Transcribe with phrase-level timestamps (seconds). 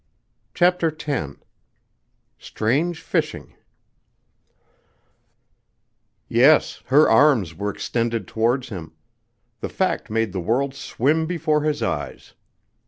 [0.55, 1.33] CHAPTER X
[2.39, 3.53] Strange Fishing
[6.27, 8.93] Yes, her arms were extended towards him.
[9.59, 12.33] The fact made the world swim before his eyes.